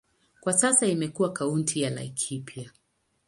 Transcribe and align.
Kwa 0.41 0.53
sasa 0.53 0.85
imekuwa 0.87 1.33
kaunti 1.33 1.81
ya 1.81 1.89
Laikipia. 1.89 2.71